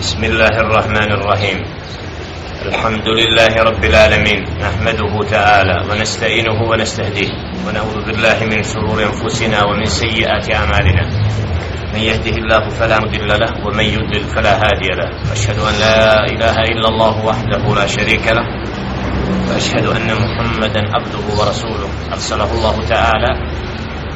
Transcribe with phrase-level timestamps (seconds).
[0.00, 1.58] بسم الله الرحمن الرحيم.
[2.72, 4.40] الحمد لله رب العالمين.
[4.56, 7.30] نحمده تعالى ونستعينه ونستهديه.
[7.68, 11.04] ونعوذ بالله من شرور أنفسنا ومن سيئات أعمالنا.
[11.92, 15.08] من يهده الله فلا مضل له ومن يضلل فلا هادي له.
[15.28, 18.46] واشهد أن لا إله إلا الله وحده لا شريك له.
[19.52, 21.90] وأشهد أن محمدا عبده ورسوله.
[22.12, 23.32] أرسله الله تعالى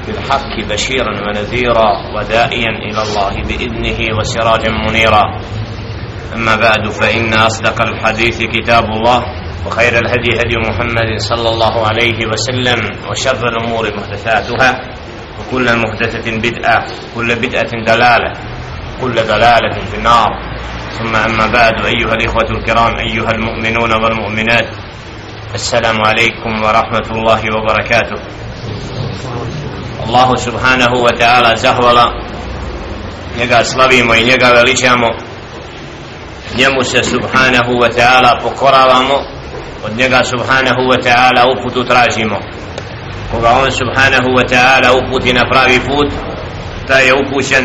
[0.06, 5.24] بالحق بشيرا ونذيرا وداعيا إلى الله بإذنه وسراجا منيرا.
[6.32, 9.24] أما بعد فإن أصدق الحديث كتاب الله
[9.66, 12.80] وخير الهدي هدي محمد صلى الله عليه وسلم
[13.10, 14.80] وشر الأمور محدثاتها
[15.40, 18.32] وكل محدثة بدعة كل بدعة دلالة
[19.00, 20.28] كل دلالة في النار.
[20.98, 24.68] ثم أما بعد أيها الإخوة الكرام أيها المؤمنون والمؤمنات
[25.54, 28.20] السلام عليكم ورحمة الله وبركاته.
[30.06, 32.24] الله سبحانه وتعالى زهولا
[33.36, 34.52] njega slavimo i njega
[36.58, 39.16] njemu se subhanahu wa ta'ala pokoravamo
[39.84, 42.38] od njega subhanahu wa ta'ala uputu tražimo.
[43.30, 46.12] Koga on subhanahu wa ta'ala uputi na pravi put
[46.88, 47.64] taj je upućen.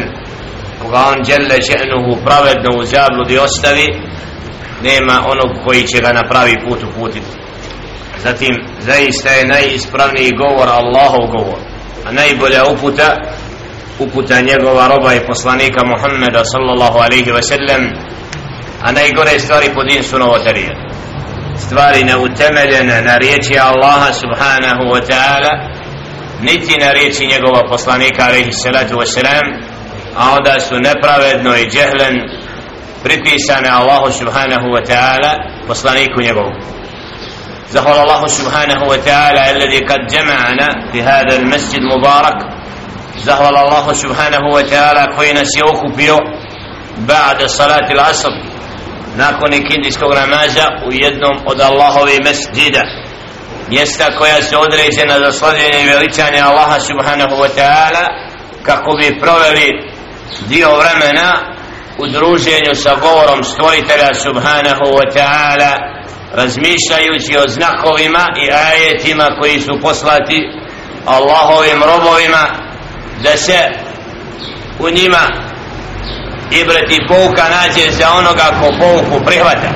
[0.81, 3.87] Koga on djelle še'nuhu pravedno u zabludi ostavi
[4.83, 7.31] nema onog koji će ga na pravi put uputiti.
[8.23, 11.59] Zatim zaista je najispravniji govor Allahov govor
[12.05, 13.15] a najbolja uputa
[13.99, 17.81] uputa njegova roba i poslanika Muhammeda sallallahu alaihi wa sallam
[18.82, 20.74] a najgore stvari po din su novotarije
[21.56, 25.52] stvari neutemeljene na riječi Allaha subhanahu wa ta'ala
[26.40, 29.46] niti na riječi njegova poslanika alaihi salatu wa salam
[30.16, 32.14] a onda su nepravedno i džehlen
[33.04, 35.32] pripisane Allahu subhanahu wa ta'ala
[35.68, 36.52] poslaniku njegovu
[37.74, 42.38] زهر الله سبحانه وتعالى الذي قد جمعنا في هذا المسجد المبارك
[43.18, 46.18] زهر الله سبحانه وتعالى كوين سيوكو بيو
[46.98, 48.30] بعد صلاة العصر
[49.15, 52.81] nakon ikindijskog namaza u jednom od Allahove mesdida
[53.69, 58.05] mjesta koja se određena za slavljenje i veličanje Allaha subhanahu wa ta'ala
[58.63, 59.67] kako bi proveli
[60.47, 61.55] dio vremena
[61.97, 65.71] u druženju sa govorom stvoritelja subhanahu wa ta'ala
[66.33, 70.37] razmišljajući o znakovima i ajetima koji su poslati
[71.05, 72.47] Allahovim robovima
[73.23, 73.59] da se
[74.79, 75.48] u njima
[76.50, 79.70] ibret i pouka nađe za onoga ko pouku prihvata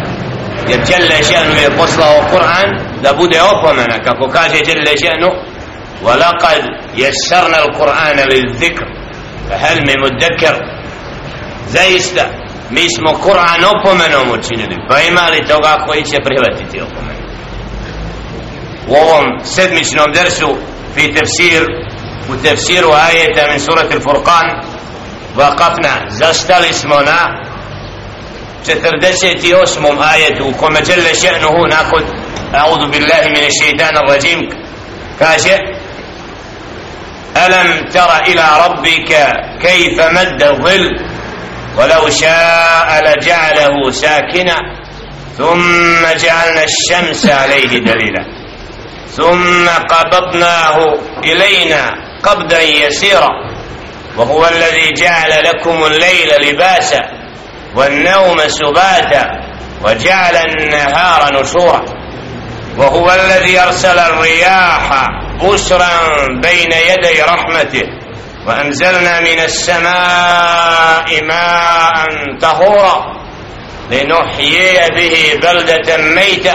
[0.68, 2.68] jer Jelle Ženu je poslao Kur'an
[3.02, 5.30] da bude opomena kako kaže Jelle Ženu
[6.06, 6.62] وَلَقَدْ
[6.96, 8.86] يَسَّرْنَا الْقُرْآنَ لِلْذِكْرِ
[9.48, 10.54] فَهَلْ مِ مُدَّكَرْ
[11.68, 12.24] zaista
[12.70, 17.28] mi smo Kur'an opomenom učinili pa ima li toga koji će prihvatiti opomenu
[18.88, 20.56] u ovom sedmičnom dersu
[20.94, 21.62] fi tefsir
[22.32, 23.98] u tefsiru ajeta min surati
[25.35, 27.19] al-Furqan وقفنا زستل اسمنا
[28.63, 32.03] 48 آية كما جل شأنه نأخذ
[32.55, 34.49] أعوذ بالله من الشيطان الرجيم
[35.19, 35.59] كاشئ
[37.37, 39.11] ألم تر إلى ربك
[39.61, 40.89] كيف مد الظل
[41.77, 44.57] ولو شاء لجعله ساكنا
[45.37, 48.23] ثم جعلنا الشمس عليه دليلا
[49.07, 50.77] ثم قبضناه
[51.23, 53.52] إلينا قبضا يسيرا
[54.17, 57.01] وهو الذي جعل لكم الليل لباسا
[57.75, 59.25] والنوم سباتا
[59.83, 61.85] وجعل النهار نشورا.
[62.77, 65.07] وهو الذي أرسل الرياح
[65.43, 65.89] بشرا
[66.43, 67.83] بين يدي رحمته
[68.47, 72.05] وأنزلنا من السماء ماء
[72.41, 73.23] طهورا
[73.91, 76.53] لنحيي به بلدة ميتة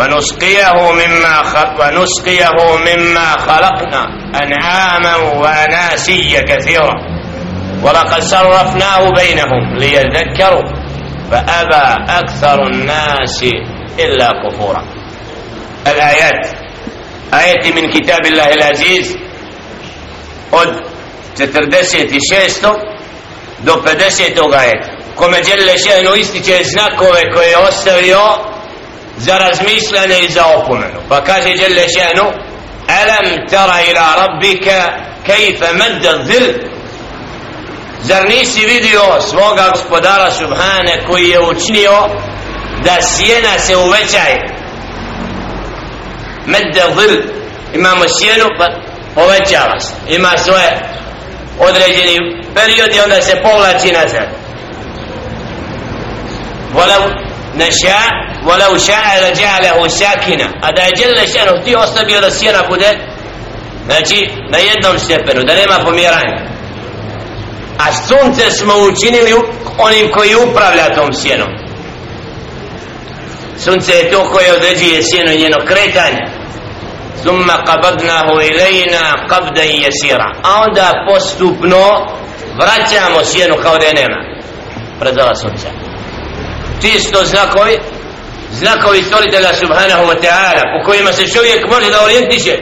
[0.00, 4.02] ونسقيه مما خلق ونسقيه مما خلقنا
[4.42, 6.94] أنعاما وأناسيا كثيرا
[7.82, 10.64] ولقد صرفناه بينهم ليذكروا
[11.30, 13.42] فأبى أكثر الناس
[13.98, 14.84] إلا كفورا
[15.86, 16.46] الآيات
[17.34, 19.16] آية من كتاب الله العزيز
[20.52, 20.68] od
[21.34, 22.62] 46.
[23.64, 24.54] do 50.
[24.54, 28.49] ajeta kome Đelle Šenu ističe znakove koje je ostavio
[29.19, 32.31] za razmišljanje i za opomenu pa kaže Jelle šanu
[32.87, 34.89] alam tara ila rabbika
[35.25, 36.53] kejfe medda zil
[38.01, 42.07] zar nisi vidio svoga gospodara subhane koji je učinio
[42.83, 44.37] da sjena se uvećaje
[46.45, 47.21] medda zil
[47.73, 48.67] imamo sjenu pa
[49.15, 50.81] povećava se ima svoje
[51.59, 54.45] određeni periodi onda se povlači nazad
[56.75, 58.09] ولو نشاء
[58.45, 62.97] ولو شاء لجعله ساكنا هذا جل شأنه ti ostavio da sjena bude
[63.85, 66.55] znači na jednom stepenu da nema pomjeranja
[67.77, 69.33] a sunce smo učinili
[69.77, 71.49] onim koji upravlja tom sjenom
[73.57, 76.21] sunce je to koje određuje sjeno njeno kretanje
[77.23, 81.85] thumma qabadnahu ilayna qabdan yasira a onda postupno
[82.59, 84.17] vraćamo sjenu kao da je nema
[84.99, 85.78] predala sunca
[86.82, 87.78] čisto znakovi
[88.52, 92.56] znakovi stvoritelja subhanahu wa ta'ala u kojima se čovjek može da orijentiše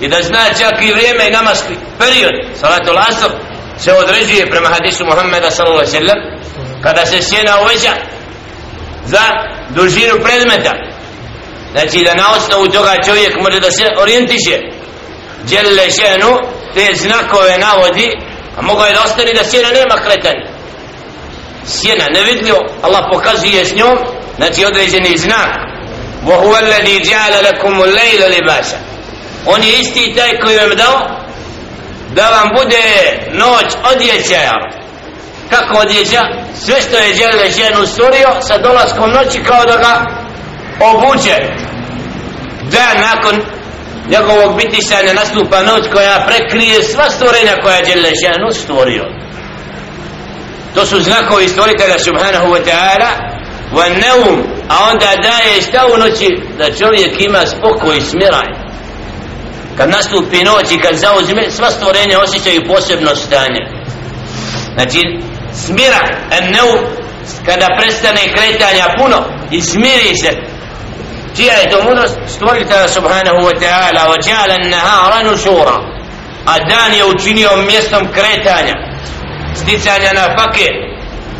[0.00, 2.34] i da zna čak i vrijeme i namaski period.
[2.60, 3.30] Salatul asr
[3.78, 6.18] se određuje prema hadisu Muhammeda sallallahu alaihi sallam
[6.82, 7.92] kada se sjena uveća
[9.04, 9.22] za
[9.68, 10.72] dužinu predmeta.
[11.72, 14.58] Znači da na osnovu toga čovjek može da se orijentiše.
[15.44, 16.38] Djelle šenu
[16.74, 18.10] te znakove navodi
[18.56, 20.51] a mogao je da ostane da sjena nema kretanja
[21.65, 23.97] sjena nevidljivo Allah pokazuje s njom
[24.37, 25.67] znači određeni znak
[26.25, 28.77] وهو الذي جعل لكم الليل لباسا
[29.45, 30.99] on je isti taj koji vam dao
[32.15, 32.83] da vam bude
[33.31, 34.53] noć odjeća
[35.49, 36.21] kako odjeća
[36.65, 40.05] sve što je žele ženu stvorio sa dolaskom noći kao da ga
[40.79, 41.35] obuče
[42.71, 43.41] da nakon
[44.09, 49.03] njegovog bitisanja nastupa noć koja prekrije sva stvorenja koja je žele ženu stvorio
[50.74, 53.10] to su znakovi stvoritelja subhanahu wa ta'ala
[53.72, 56.40] wa neum a onda daje šta u noći?
[56.58, 58.48] Da čovjek ima spokoj i smiraj.
[59.76, 63.62] Kad nastupi noć i kad zauzme sva stvorenja osjećaju posebno stanje.
[64.74, 65.00] Znači
[65.52, 66.00] smira
[66.38, 66.72] enneu
[67.46, 69.18] kada prestane kretanja puno
[69.50, 70.30] i smiri se.
[71.36, 72.16] Čija je to mudrost?
[72.26, 75.76] Stvoritelja subhanahu wa ta'ala wa ja'ala nahara nusura.
[76.46, 78.91] A dan je učinio mjestom kretanja
[79.54, 80.68] sticanja na fake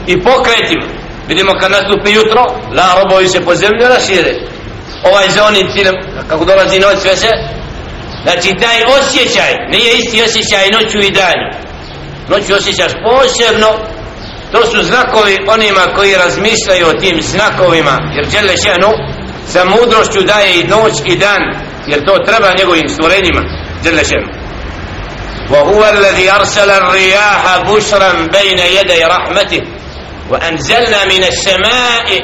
[0.06, 0.87] i pokretima.
[1.29, 2.43] Vidimo kad nastupi jutro
[2.76, 4.32] la robovi se po zemlju rašire.
[5.05, 5.94] Ovaj za onim ciljem
[6.29, 7.29] kako dolazi noć sve se
[8.23, 11.49] znači taj osjećaj nije isti osjećaj noću i danju.
[12.29, 13.69] Noću osjećaš posebno
[14.53, 18.91] to su znakovi onima koji razmišljaju o tim znakovima jer žele šenu
[19.47, 21.43] sa mudrošću daje i noć i dan
[21.87, 23.43] jer to treba njegovim stvorenjima
[23.85, 24.42] žele šenu
[25.51, 29.62] وهو الذي أرسل الرياح بشرا بين يدي رحمته
[30.30, 32.22] وأنزلنا من السماء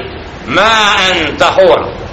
[0.47, 2.03] ماء طهورا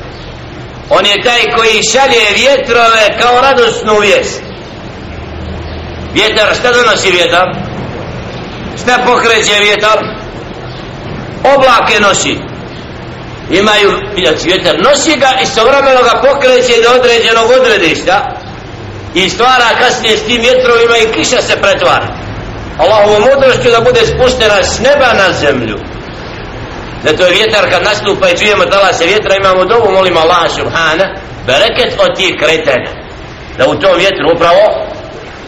[0.90, 4.42] on je taj koji šalje vjetrove kao radosnu vijest
[6.14, 7.46] vjetar šta donosi vjetar
[8.82, 9.98] šta pokreće vjetar
[11.54, 12.36] oblake nosi
[13.50, 13.90] imaju
[14.44, 18.36] vjetar nosi ga i sovremeno ga pokreće do određenog odredišta
[19.15, 22.07] i stvara kasnije s tim vjetrovima i kiša se pretvara
[22.77, 25.77] Allahovom mudrošću da bude spuštena s neba na zemlju
[27.05, 31.05] Zato je vjetar kad nastupa i čujemo dala se vjetra imamo dovu, molimo Allah subhana,
[31.47, 32.91] bereket od tih kretanja.
[33.57, 34.65] Da u tom vjetru upravo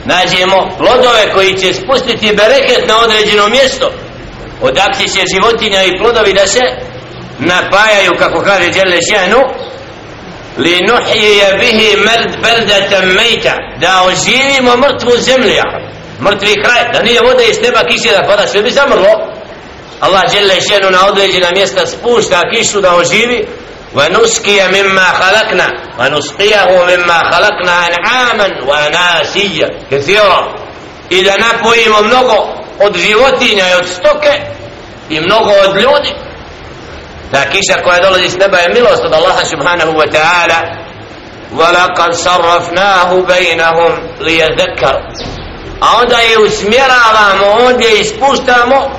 [0.05, 3.91] nađemo plodove koji će spustiti bereket na određeno mjesto.
[4.61, 6.63] Odakle će životinja i plodovi da se
[7.39, 9.01] napajaju, kako kaže Đele
[10.58, 15.62] Ženu, li nuhije bihi merd berdatan mejta, da oživimo mrtvu zemlju,
[16.20, 19.12] mrtvi kraj, da nije vode iz neba kiše da pada, sve bi zamrlo,
[20.00, 23.46] Allah dželle šenu na određena mjesta spušta kišu da oživi
[23.94, 25.69] ونسقي مما خلقنا
[25.99, 30.54] ونسقيه مما خلقنا أنعاما وناسيا كثيرا
[31.12, 32.49] إذا napojimo mnogo
[32.81, 34.40] od životinja i od stoke
[35.10, 36.14] i mnogo od ljudi
[37.32, 40.82] ta kiša koja dolazi s neba je milost od Allaha subhanahu wa ta'ala
[41.52, 44.94] ولقد صرفناه بينهم ليذكر
[45.80, 48.90] a onda je usmjeravamo ondje ispuštamo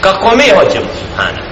[0.00, 1.42] kako mi hoćemo subhana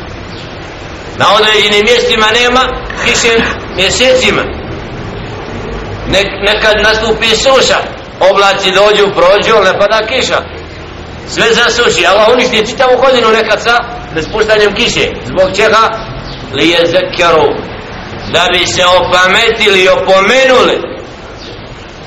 [1.16, 2.60] na određenim mjestima nema
[3.04, 3.36] kiše
[3.76, 4.42] mjesecima
[6.08, 7.78] Nek, nekad nastupi suša
[8.30, 10.38] oblaci dođu, prođu, ne pada kiša
[11.29, 13.77] sve zasuši Allah uništi čitavu godinu nekad sa
[14.15, 15.05] nespuštanjem kiše.
[15.25, 15.83] Zbog čega?
[16.53, 17.69] Li je zekeru
[18.33, 20.77] da bi se opametili i opomenuli.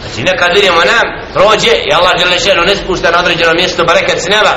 [0.00, 4.18] Znači nekad vidimo nam prođe i Allah je lešeno ne spušta na određeno mjesto barekat
[4.18, 4.54] s neba.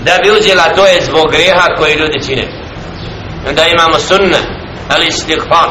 [0.00, 2.44] Da bi uzela to je zbog greha koje ljudi čine.
[3.48, 4.38] Onda imamo sunna
[4.88, 5.70] ali istighfar.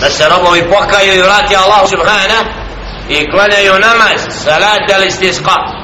[0.00, 2.40] Da se robovi pokaju i vrati Allah subhana
[3.08, 5.79] i klanjaju namaz salat ali istighfar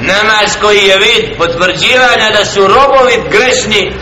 [0.00, 3.92] namaz koji je vid potvrđivanja da su robovi grešni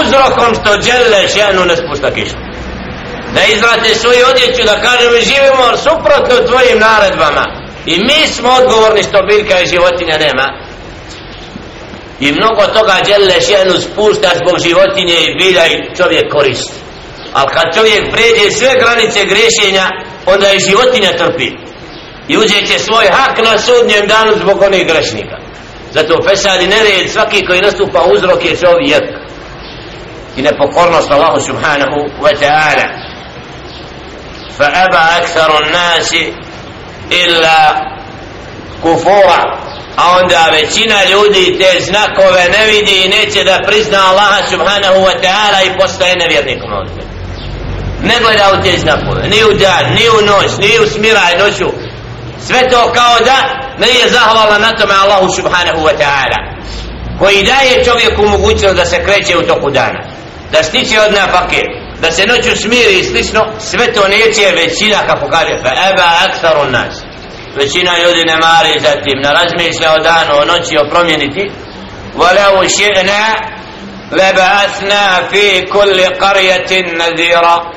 [0.00, 2.36] uzrokom što dželle šenu ne spušta kišu.
[3.34, 7.44] Da izvrate svoju odjeću da kažemo živimo suprotno tvojim naredbama.
[7.86, 10.46] I mi smo odgovorni što biljka i životinja nema.
[12.20, 16.78] I mnogo toga djelje šenu spušta zbog životinje i bilja i čovjek koristi.
[17.32, 19.86] Ali kad čovjek pređe sve granice grešenja
[20.26, 21.61] onda i životinja trpi
[22.32, 25.36] i će svoj hak na sudnjem danu zbog onih grešnika.
[25.92, 29.02] Zato fesad i nered svaki koji nastupa uzrok je čovjek.
[30.36, 32.86] I nepokornost Allahu subhanahu wa ta'ala.
[34.56, 36.32] Fa aba aktharu nasi
[37.10, 37.92] illa
[38.82, 39.62] kufura.
[39.96, 45.14] A onda većina ljudi te znakove ne vidi i neće da prizna Allaha subhanahu wa
[45.22, 47.02] ta'ala i postaje nevjernikom ovdje.
[48.02, 51.81] Ne gleda u te znakove ni u dan, ni u noć, ni u smiraj noću
[52.47, 53.37] sve to kao da
[53.77, 56.39] ne je zahvala na tome Allahu subhanahu wa ta'ala
[57.19, 59.99] koji daje čovjeku mogućnost da se kreće u toku dana
[60.51, 61.61] da stiče od napake
[62.01, 66.71] da se noću smiri i slično sve to neće većina kako kaže fa eba aksaru
[66.71, 66.95] nas
[67.55, 71.51] većina ljudi ne mari za tim ne razmišlja o danu, o noći, o promjeniti
[72.17, 73.35] ولو شئنا
[74.11, 77.70] لبعثنا في كل قرية نذيرا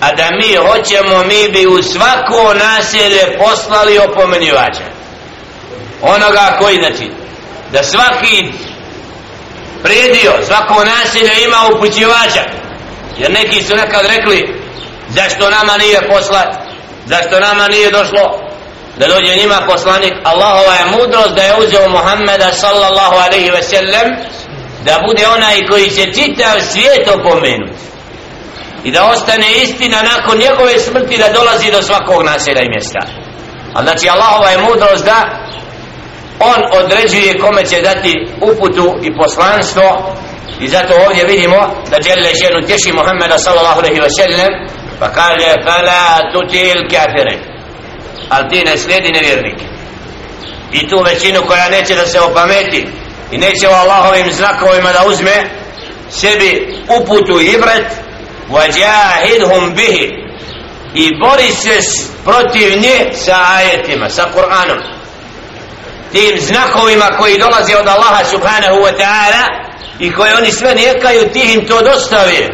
[0.00, 4.84] a da mi hoćemo mi bi u svako naselje poslali opomenjivača
[6.02, 7.10] onoga koji znači
[7.72, 8.52] da svaki
[9.82, 12.44] predio svako naselje ima upućivača.
[13.18, 14.60] Jer neki su nekad rekli
[15.08, 16.48] zašto nama nije poslat?
[17.06, 18.50] Zašto nama nije došlo?
[18.98, 20.12] Da dođe njima poslanik.
[20.24, 24.08] Allahova je mudrost da je uzeo Muhammeda sallallahu alaihi ve sellem
[24.84, 27.89] da bude onaj koji će čitav svijet opomenuti
[28.84, 33.00] i da ostane istina nakon njegove smrti da dolazi do svakog naselja i mjesta.
[33.74, 35.18] A znači Allahova je mudrost da
[36.40, 40.14] on određuje kome će dati uputu i poslanstvo.
[40.60, 41.56] I zato ovdje vidimo
[41.90, 44.52] da Đelle ženu tješi Muhammeda sallallahu alaihi wa sallam
[45.00, 47.36] pa kaže fala tutil kafire.
[48.28, 49.64] Ali ti ne slijedi nevjernike.
[50.72, 52.86] I tu većinu koja neće da se opameti
[53.32, 55.50] i neće o Allahovim znakovima da uzme
[56.10, 57.86] sebi uputu i ibret
[58.49, 60.25] وجاهدهم به
[60.95, 61.79] i bori se
[62.23, 64.79] protiv nje sa ajetima, sa Kur'anom
[66.11, 69.43] tim znakovima koji dolaze od Allaha subhanahu wa ta'ala
[69.99, 72.49] i koje oni sve nijekaju ti im to dostavi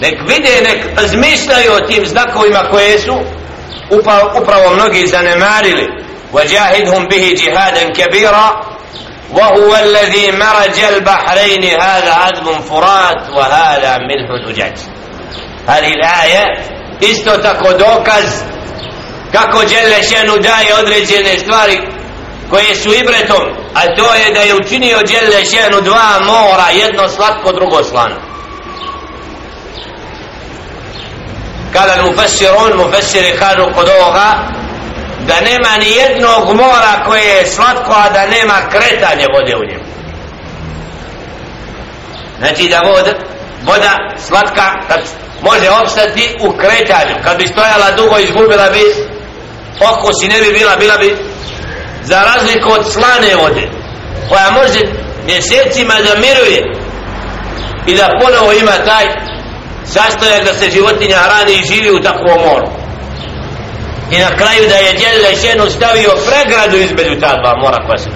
[0.00, 3.20] nek vide, nek razmišljaju o tim znakovima koje su
[3.90, 8.66] upravo, upravo mnogi zanemarili وجاهدهم به جهادا كبيرا
[9.32, 14.78] وهو الذي مرج البحرين هذا عذب فرات وهذا ملح أجاج
[15.68, 16.44] هذه الآية
[17.00, 18.44] isto tako dokaz
[19.32, 21.78] kako Đele Šenu daje određene stvari
[22.50, 23.42] koje su ibretom
[23.74, 28.16] a to je da je učinio Đele Šenu dva mora jedno slatko drugo slano
[31.72, 34.55] kada mu fesirun mu fesiri kažu kod ovoga
[35.27, 39.83] da nema ni jednog mora koje je slatko a da nema kretanje vode u njemu.
[42.39, 43.13] Znači da voda
[43.63, 44.99] voda slatka kad
[45.41, 47.15] može opstati u kretanju.
[47.23, 48.83] Kad bi stojala dugo izgubila bi
[49.91, 51.15] okus i ne bi bila bila bi
[52.03, 53.69] za razliku od slane vode
[54.29, 54.79] koja može
[55.25, 56.63] mjesecima da miruje
[57.87, 59.05] i da ponovo ima taj
[59.85, 62.86] sastojak da se životinja hrani i živi u takvom moru
[64.11, 68.09] i na kraju da je Đele Šenu stavio pregradu između ta dva mora koja se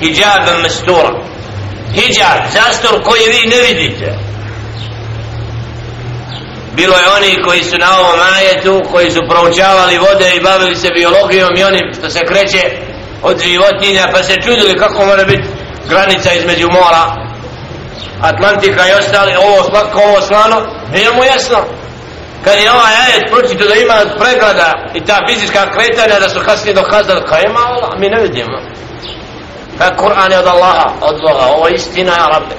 [0.00, 1.10] hijab mestura
[1.94, 4.18] hijab, zastor koji vi ne vidite.
[6.72, 10.90] Bilo je oni koji su na ovom ajetu koji su proučavali vode i bavili se
[10.90, 12.62] biologijom i onim što se kreće
[13.22, 15.48] od životinja pa se čudili kako mora biti
[15.88, 17.26] granica između mora
[18.20, 19.32] Atlantika i ostali.
[19.36, 20.56] Ovo slatko, ovo slano
[20.92, 21.58] nije mu jasno
[22.44, 26.74] kad je ovaj ajet pročito da ima pregleda i ta fizička kretanja da su kasnije
[26.74, 28.58] dokazali kao ima Allah, mi ne vidimo.
[29.78, 32.54] Kaj Kur'an je od Allaha od Boga, ovo je istina ja rabbe.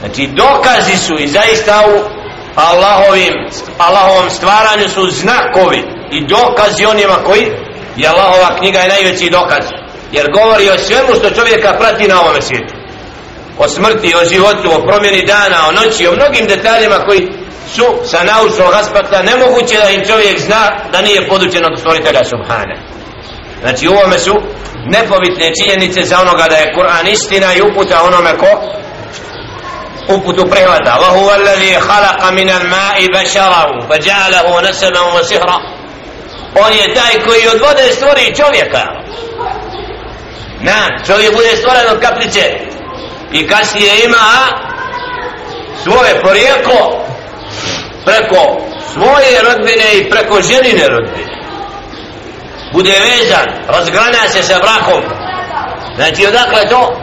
[0.00, 2.24] Znači dokazi su i zaista u
[2.56, 3.34] Allahovim
[3.78, 7.52] Allahovom stvaranju su znakovi i dokazi onima koji
[7.96, 9.64] je Allahova knjiga je najveći dokaz
[10.12, 12.74] jer govori o svemu što čovjeka prati na ovome svijetu.
[13.58, 17.28] O smrti, o životu, o promjeni dana, o noći, o mnogim detaljima koji
[17.68, 22.76] su sa naučnog aspekta nemoguće da im čovjek zna da nije podučen od stvoritelja Subhane
[23.60, 24.34] znači u ovome su
[24.84, 28.50] nepobitne činjenice za onoga da je Kur'an istina i uputa onome ko
[30.08, 35.74] uputu prihvata wa huwa alladhi khalaqa min al-ma'i basharahu fa ja'alahu nasaban wa sihra
[36.54, 38.82] on je taj koji od vode stvori čovjeka.
[40.60, 42.40] Na čovjek bude stvoren od kaplice
[43.32, 44.26] i kasnije ima
[45.82, 47.03] svoje porijeklo
[48.04, 48.42] preko
[48.92, 51.34] svoje rodbine i preko ženine rodbine.
[52.72, 55.02] Bude vezan razgrana se sa brakom.
[55.96, 57.00] Znači odakle to?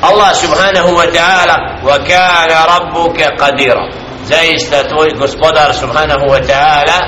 [0.00, 3.90] Allah subhanahu wa ta'ala wa kana rabbuka qadira.
[4.24, 6.98] Zaista tvoj gospodar subhanahu wa ta'ala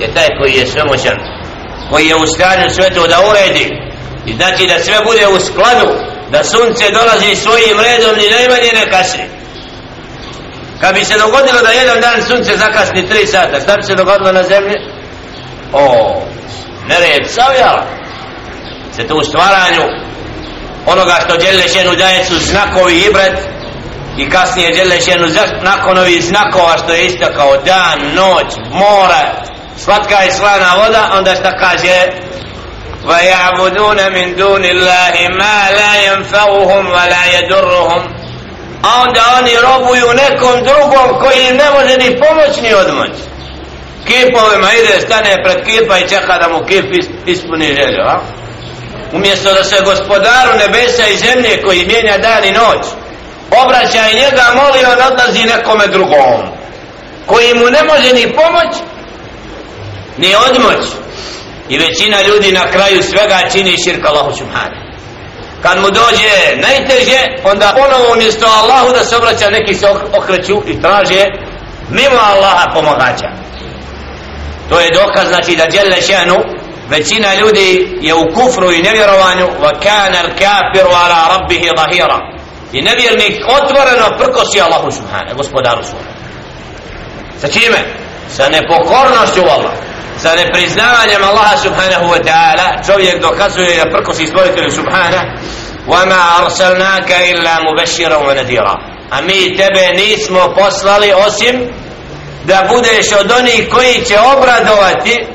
[0.00, 1.18] je taj koji je svemoćan
[1.90, 3.70] koji je u stanju sve to da uredi.
[4.26, 5.88] I znači da sve bude u skladu
[6.30, 9.41] da sunce dolazi svojim redom ni najmanje ne kasni
[10.81, 14.31] kad bi se dogodilo da jedan dan sunce zakasni 3 sata šta bi se dogodilo
[14.31, 14.75] na zemlji
[15.73, 16.15] o
[16.87, 17.83] nered savjala
[18.95, 19.83] se to u stvaranju
[20.85, 23.39] onoga što djelje šenu daje su znakovi i bret
[24.17, 25.27] i kasnije djelje šenu
[25.61, 29.43] nakon ovih znakova što je isto kao dan, noć, mora
[29.77, 32.27] slatka i slana voda onda šta kaže
[33.07, 38.20] ويعبدون من دون الله ما لا ينفعهم ولا يضرهم
[38.82, 43.10] a onda oni robuju nekom drugom koji im ne može ni pomoć ni odmoć.
[44.06, 46.84] Kipovima ide stane pred kipa i čeka da mu kip
[47.26, 48.20] ispuni želju a?
[49.12, 52.86] umjesto da se gospodaru nebesa i zemlje koji mijenja dan i noć
[53.64, 56.40] obraća i njega moli on odlazi nekome drugom
[57.26, 58.76] koji mu ne može ni pomoć
[60.18, 60.86] ni odmoć.
[61.68, 64.81] I većina ljudi na kraju svega čini širka Allahu subhanahu
[65.62, 69.86] kad mu dođe najteže onda ponovo umjesto Allahu da se obraća neki se
[70.18, 71.24] okreću i traže
[71.90, 73.28] mimo Allaha pomagača.
[74.68, 76.36] To je dokaz znači da djelje šenu
[76.88, 79.46] većina ljudi je u kufru i nevjerovanju.
[79.62, 82.18] Wa kana al kafiru ala rabbihi zahira
[82.72, 86.06] i nevjernik otvoreno prkosi Allahu subhanahu gospodaru svojom
[87.40, 87.78] sa čime?
[88.36, 89.72] sa nepokornošću Allah
[90.21, 95.27] sa nepriznavanjem Allaha subhanahu wa ta'ala čovjek dokazuje da prkosi stvoritelju subhanahu
[95.87, 98.75] وما أرسلناك إلا مبشرا ونذيرا
[99.11, 101.69] a mi tebe nismo poslali osim
[102.45, 105.27] da budeš od onih koji će obradovati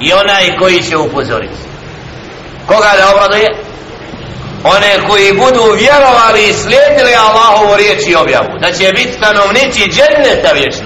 [0.00, 1.54] i onaj koji će upozoriti
[2.66, 3.48] koga da obraduje?
[4.64, 10.52] one koji budu vjerovali i slijedili Allahovu riječ i objavu da će biti stanovnici dženneta
[10.52, 10.85] vječno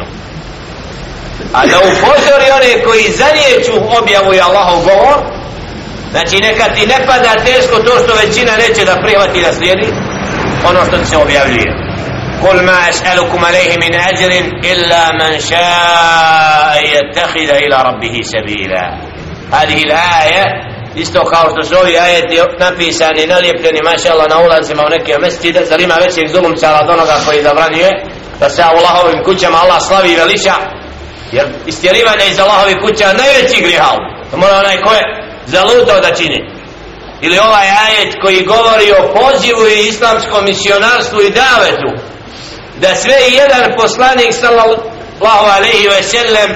[1.53, 5.41] a da upozori one koji za riječu objavu i Allahov govor
[6.11, 9.87] Znači neka ti ne pada teško to što većina neće da prihvati da slijedi
[10.69, 11.69] ono što se objavljuje.
[12.41, 18.83] Kul ma es'alukum alejhi min ajrin illa man ša'a yattakhidha ila rabbih sabila.
[19.51, 20.45] Hadihi al-aya
[20.95, 25.65] isto kao što su ovi ajeti napisani, nalijepljeni, maša Allah, na ulazima u neke mesečide,
[25.65, 27.89] zar ima većeg zulumca od onoga koji zabranjuje,
[28.39, 30.53] da se Allahovim kućama Allah slavi i veliča,
[31.31, 33.97] jer istjerivanje iz Allahove kuća najveći grihal.
[34.31, 35.03] To mora onaj ko je
[35.45, 36.39] zalutao da čini.
[37.21, 41.91] Ili ovaj ajet koji govori o pozivu i islamskom misionarstvu i davetu
[42.81, 46.49] da sve i jedan poslanik sallallahu alaihi ve sellem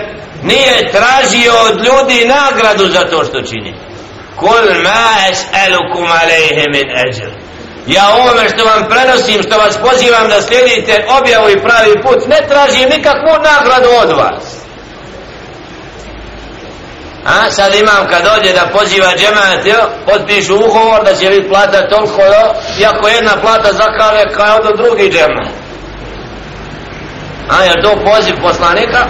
[0.43, 3.75] nije tražio od ljudi nagradu za to što čini.
[4.35, 7.31] Kul ma es'alukum alaihi min ajr.
[7.87, 12.47] Ja ovome što vam prenosim što vas pozivam da slijedite objavu i pravi put ne
[12.47, 14.64] tražim nikakvu nagradu od vas.
[17.25, 21.89] A sad imam kad dođe da poziva džemat, jo, potpišu ugovor da će biti plata
[21.89, 25.47] toliko, jo, iako jedna plata zakave kao do drugi džemat.
[27.49, 29.05] A jer to poziv poslanika?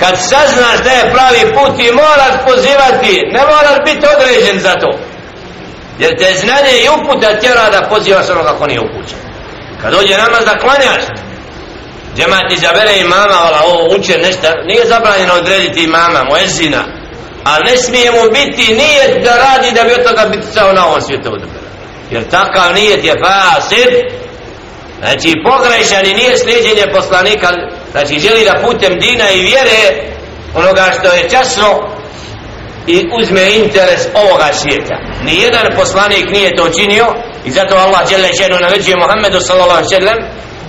[0.00, 4.98] Kad saznaš da je pravi put i moraš pozivati, ne moraš biti određen za to.
[5.98, 9.18] Jer te znanje i uputa tjera da pozivaš onoga kako nije upućen.
[9.82, 11.02] Kad dođe namaz da klanjaš,
[12.16, 16.82] džemat izabere imama, vala, ovo uče nešto, nije zabranjeno odrediti imama, moezina,
[17.44, 20.86] ali ne smije mu biti nijet da radi da bi od toga biti sao na
[20.86, 21.30] ovom svijetu.
[22.10, 23.90] Jer takav nijet je fasid,
[24.98, 27.48] znači pogrešan i nije slijedjenje poslanika,
[27.92, 29.82] znači želi da putem dina i vjere
[30.54, 31.68] onoga što je časno
[32.86, 34.96] i uzme interes ovoga svijeta.
[35.24, 37.06] Nijedan poslanik nije to učinio
[37.44, 40.18] i zato Allah žele ženu naveđuje Muhammedu sallallahu sallam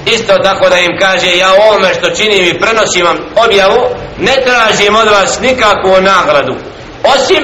[0.06, 3.82] isto tako da im kaže ja ovome što činim i prenosim vam objavu
[4.18, 6.56] ne tražim od vas nikakvu nagradu
[7.16, 7.44] osim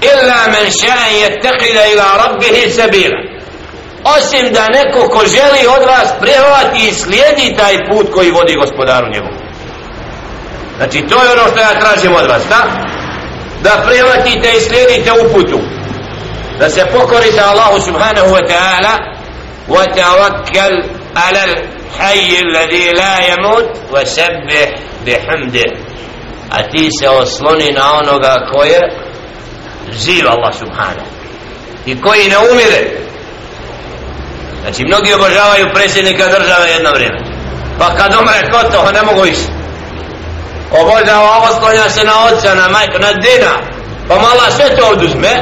[0.00, 3.20] illa men ša'an jetteqila ila rabbihi sabila.
[4.16, 9.06] Osim da neko ko želi od vas prihvati i slijedi taj put koji vodi gospodaru
[9.12, 9.30] njegov
[10.76, 12.62] znači to je ono što ja tražim od vas da?
[13.62, 15.58] da prihvatite i slijedite u putu
[16.58, 19.19] da se pokorite Allahu subhanahu wa ta'ala
[19.67, 20.73] wa tawakkal
[21.15, 21.45] ala
[21.95, 24.69] الحي الذي لا يموت وسبح
[25.05, 25.65] بحمده
[26.51, 28.81] أتي سوصلني ناونوغا كوية
[29.89, 31.05] زيب الله سبحانه
[31.85, 32.81] i koji ne umire
[34.61, 37.19] znači mnogi obožavaju predsjednika države jedno vrijeme
[37.79, 39.47] pa kad umre ko to ne mogu ići
[40.71, 43.53] obožava oslonja se na oca na majku na dina
[44.07, 45.33] pa mala sve to oduzme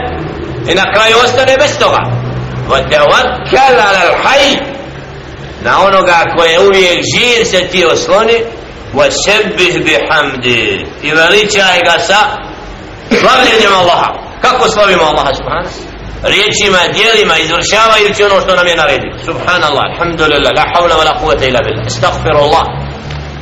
[0.67, 2.16] i na kraju ostane bez toga
[2.69, 4.73] وتوكل على الحي
[5.63, 8.38] na onoga koje uvijek živ se ti osloni
[8.93, 12.19] wa sebbih bihamdi i veličaj ga sa
[13.10, 14.10] slavljenjem Allaha
[14.41, 20.65] kako slavimo Allaha subhanahu riječima, dijelima, izvršavajući ono što nam je naredio subhanallah, alhamdulillah, la
[20.73, 22.63] hawla wa la quvata ila billah astaghfirullah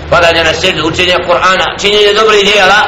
[0.09, 2.81] padanje na sjedu, učenje Kur'ana činjenje dobrih dijela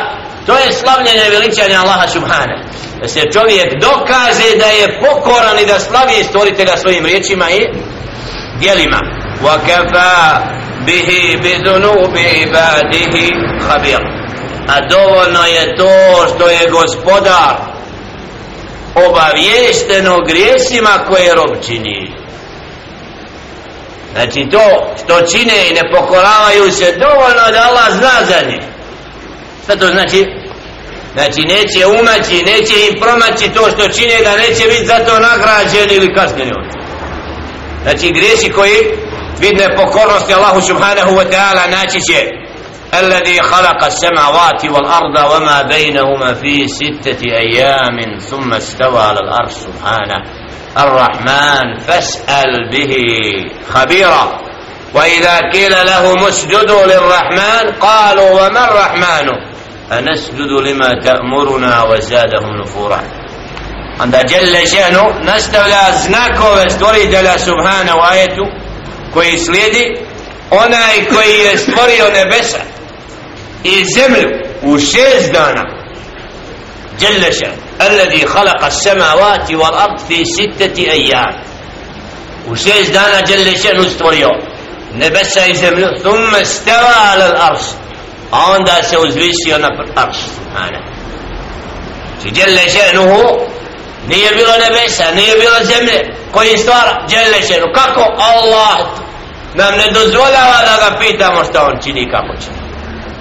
[0.45, 2.55] to je slavljenje i veličanje Allaha subhana
[3.00, 7.60] da se čovjek dokaže da je pokoran i da slavi stvoritelja svojim riječima i
[8.60, 9.00] djelima.
[9.42, 10.40] Wa kafa
[10.86, 13.32] bihi bidunubi ibadihi
[13.66, 14.00] khabir.
[14.68, 17.54] A dovoljno je to što je gospodar
[18.94, 22.12] obaviješteno grijesima koje rob čini.
[24.12, 28.78] Znači to što čine i ne pokoravaju se dovoljno da Allah zna za njih
[29.68, 30.26] šta to znači?
[31.14, 35.94] Znači neće umaći neće im promaći to što čine da neće biti za to nagrađeni
[35.94, 36.52] ili kasnjeni
[37.82, 38.76] znači grijesi koji
[39.40, 42.38] vidne pokornosti Allahu subhanahu wa ta'ala naći će
[42.94, 50.24] الذي خلق السماوات والأرض وما بينهما في ستة أيام ثم استوى على الأرض سبحانه
[50.78, 52.92] الرحمن فاسأل به
[53.74, 54.38] خبيرا
[54.94, 59.47] وإذا قيل لهم اسجدوا للرحمن قالوا وما الرحمن
[59.91, 63.03] أنسجد لما تأمرنا وزادهم نفورا
[63.99, 68.45] عند جل شأنه نستولى znakove stvoritelja subhana u ajetu
[69.13, 69.97] koji slijedi
[70.51, 72.59] onaj koji je stvorio nebesa
[73.63, 74.29] i zemlju
[74.61, 75.63] u šest dana
[76.99, 81.33] Đeleša Alladhi khalaqa samavati wal ard fi sittati ayyam
[82.47, 84.29] u šest dana Đeleša nu stvorio
[84.95, 87.63] nebesa i zemlju thumma stava ala al-arš
[88.30, 90.78] a onda se uzvisio na arš subhana
[92.22, 93.22] či djelle ženuhu
[94.08, 98.00] nije bilo nebesa nije bilo zemlje koji stvara Đeleša kako?
[98.18, 98.78] Allah
[99.54, 102.58] nam ne dozvoljava da ga pitamo šta on čini kako čini.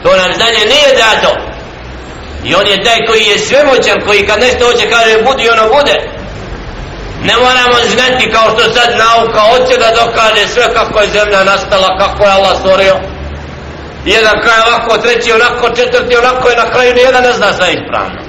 [0.04, 1.32] To nam znanje nije dato.
[2.44, 5.96] I on je taj koji je svemoćan koji kad nešto hoće kaže budi ono bude.
[7.24, 11.98] Ne moramo znati kao što sad nauka hoće da dokaže sve kako je zemlja nastala
[11.98, 12.96] kako je Allah stvorio
[14.12, 18.22] jedan kraj ovako treći onako četvrti onako je na kraju nijedan ne zna sve ispravno.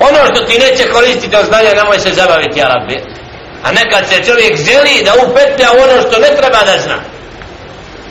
[0.00, 3.16] Ono što ti neće koristiti od znanja nemoj se zabaviti Arabi
[3.66, 6.98] a nekad se čovjek želi da upetlja ono što ne treba da zna.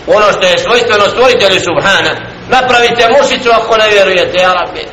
[0.08, 2.14] Ono što je svojstveno stvoritelju subhana
[2.50, 4.84] napravite mušicu ako ne vjerujete ja rabbi.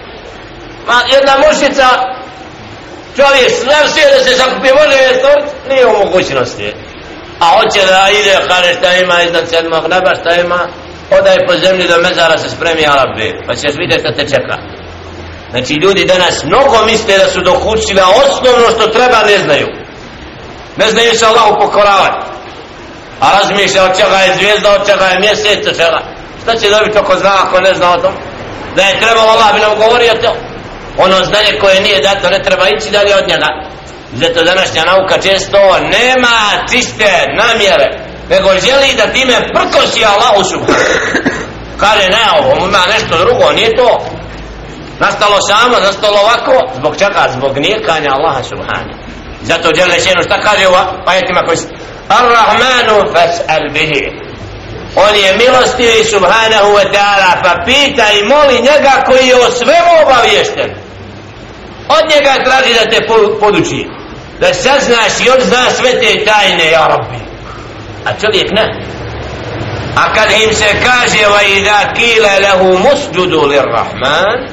[0.87, 1.87] Ma jedna mušica
[3.17, 6.75] čovjek sve sve da se zakupi može je stvorit nije u mogućnosti.
[7.41, 10.69] A hoće da ide kaže šta ima iznad sedmog neba šta ima?
[11.19, 14.57] Odaj po zemlji do mezara se spremi Arabe, pa ćeš vidjeti šta te čeka
[15.51, 19.69] znači ljudi danas mnogo misle da su dokućili a osnovno što treba ne znaju
[20.77, 22.33] ne znaju se Allahu pokoravati
[23.23, 26.01] a razmišlja od čega je zvijezda, od čega je mjesec, od čega.
[26.43, 28.15] Šta će dobiti ako zna, ako ne zna o tom?
[28.77, 30.33] Da je trebalo Allah bi nam govorio to.
[30.99, 33.49] Ono znanje koje nije dato, ne treba ići dalje od njega.
[34.13, 35.59] Zato današnja nauka često
[35.97, 36.37] nema
[36.71, 37.11] čiste
[37.43, 37.89] namjere,
[38.31, 41.43] nego želi da time prkosi Allahu subhanahu
[41.83, 44.01] Kaže, ne, ovo ima nešto drugo, nije to.
[44.99, 47.29] Nastalo samo, nastalo ovako, zbog čega?
[47.37, 48.99] Zbog nijekanja Allaha subhanahu.
[49.43, 50.73] Zato djelne šenu šta kaže u
[51.07, 51.59] ajetima koji
[52.09, 54.05] Ar-Rahmanu fas'al bihi
[54.97, 59.93] On je milostivi subhanahu wa ta'ala pa pita i moli njega koji je o svemu
[60.03, 60.71] obavješten
[61.89, 63.07] od njega traži da te
[63.41, 63.87] poduči
[64.41, 67.32] da saznaš i on zna sve te tajne ja rabbi
[68.05, 68.67] a čovjek ne.
[69.97, 74.49] A kad im se kaže va idha kila lahu musjudu lirrahman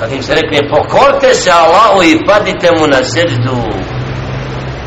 [0.00, 3.56] kad im se rekne pokorte se Allahu i padite mu na seždu.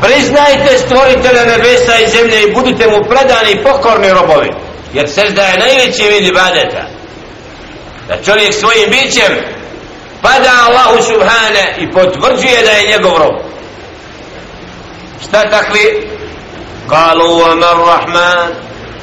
[0.02, 4.50] Priznajte stvoritelja nebesa i zemlje i budite mu predani i pokorni robovi
[4.92, 6.86] jer sežda je najveći vid ibadeta.
[8.08, 9.32] Da čovjek svojim bićem
[10.22, 13.34] pada Allahu subhane i potvrđuje da je njegov rob.
[15.22, 16.08] Šta takvi
[16.90, 18.54] قالوا وما الرحمن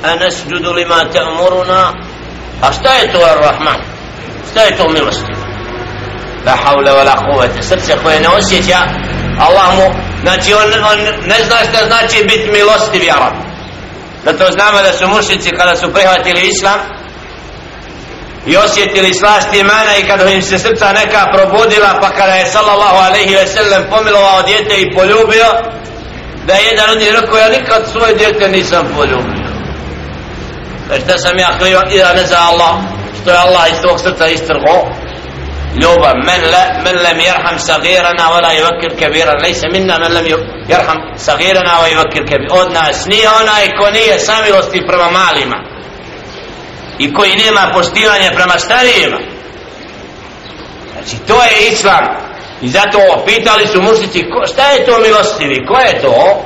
[0.03, 2.09] rahman لما تأمرنا lima الرحمن
[2.61, 3.79] a šta je to ar-rahman?
[4.51, 5.33] Šta je milosti?
[6.45, 6.91] La hawla
[8.03, 8.79] koje ne osjeća
[9.39, 13.33] Allah mu znači on, on ne zna šta znači biti milostiv Arab
[14.25, 16.79] zato znamo da su mušici kada su prihvatili islam
[18.45, 22.97] i osjetili slast imana i kada im se srca neka probudila pa kada je sallallahu
[23.07, 25.45] alaihi ve sellem pomilovao djete i poljubio
[26.49, 29.49] da je jedan od njih rekao ja nikad svoje djete nisam poljubio.
[30.89, 32.75] Da šta sam ja krivan i da ne za Allah.
[33.21, 34.75] Što je Allah iz tog srca istrgo?
[35.81, 39.33] Ljubav men, le, men lem jerham sagirana wala yuvakir kabira.
[39.43, 40.25] Lejse minna men lem
[40.67, 42.53] jerham sagirana wa yuvakir kabira.
[42.61, 45.57] Od nas nije onaj ko nije samilosti prema malima
[46.99, 49.19] i koji nema poštivanje prema starijima.
[50.93, 52.28] Znači to je islam.
[52.60, 56.42] i zato pitali su mušnici šta je to milostivi ko je to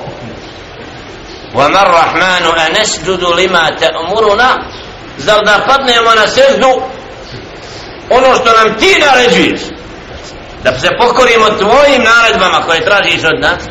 [1.55, 4.51] وَمَا الرَّحْمَانُ أَنَسْجُدُ لِمَا تَأْمُرُنَا
[5.19, 6.71] zar da padnemo na sezdu
[8.11, 9.61] ono što nam ti naređuješ
[10.65, 13.63] da se pokorimo tvojim naredbama koje tražiš od nas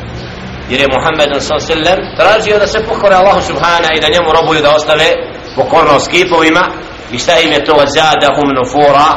[0.70, 1.96] jer je Muhammed s.a.v.
[2.16, 5.08] tražio da se pokore Allahu subhana i da njemu robuju da ostave
[5.56, 6.64] pokornost kipovima
[7.12, 9.08] i šta im je to zadahum nufura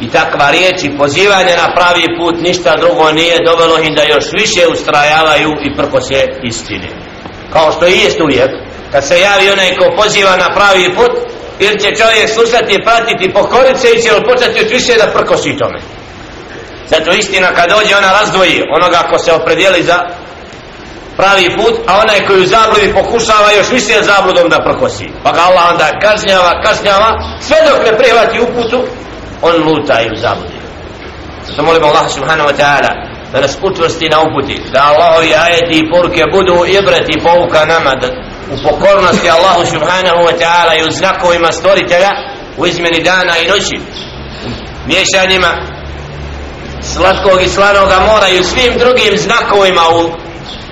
[0.00, 4.24] i takva riječ i pozivanje na pravi put ništa drugo nije dovelo im da još
[4.32, 6.88] više ustrajavaju i prko se istine.
[7.52, 8.50] Kao što i jest uvijek
[8.92, 11.12] kad se javi onaj ko poziva na pravi put
[11.60, 15.80] jer će čovjek slušati, pratiti, pokorit se i će početi još više da prkosi tome.
[16.86, 19.98] Zato istina kad dođe ona razdvoji onoga ko se opredijeli za
[21.16, 25.06] pravi put a onaj koji u zabludi pokušava još više zabludom da prkosi.
[25.22, 27.10] Pa ga Allah onda kažnjava, kažnjava
[27.40, 28.84] sve dok ne prihvati uputu
[29.42, 30.58] on luta i u zabludi.
[31.46, 32.90] Zato molimo Allah subhanahu wa ta'ala
[33.32, 38.08] da nas utvrsti na uputi da Allahovi ajeti i poruke budu ibrati pouka nama da
[38.54, 42.10] u pokornosti Allahu subhanahu wa ta'ala i u znakovima stvoritelja
[42.56, 43.76] u izmeni dana i noći
[44.86, 45.52] miješanjima
[46.82, 50.10] slatkog i slanoga mora i u svim drugim znakovima u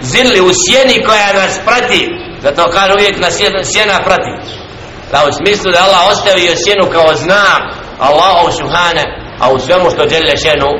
[0.00, 3.35] zilli u sjeni koja nas prati zato kaže uvijek nas
[3.72, 4.33] sjena prati.
[5.12, 7.61] Da u smislu da Allah ostavio sjenu kao znam
[7.98, 9.04] Allahu subhane
[9.42, 10.70] a u svemu što djelje šenu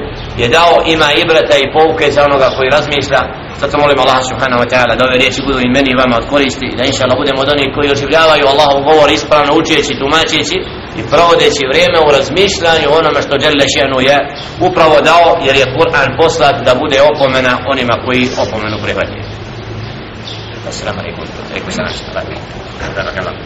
[0.41, 3.23] je dao ima ibrata i pouke za onoga koji razmišlja
[3.63, 6.27] zato molim Allah subhanahu wa ta'ala da ove riječi budu i meni i vama od
[6.33, 10.59] koristi da inša Allah budemo od onih koji oživljavaju Allahov govor ispravno učeći, tumačeći
[10.99, 14.17] i provodeći vrijeme u razmišljanju onome što djelje šenu je
[14.69, 19.23] upravo dao jer je Kur'an poslat da bude opomena onima koji opomenu prihvatili
[20.71, 21.25] Assalamu alaikum.
[21.51, 23.37] Alaikum salam.